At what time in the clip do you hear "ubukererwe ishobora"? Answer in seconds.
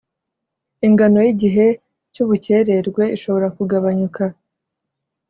2.23-3.47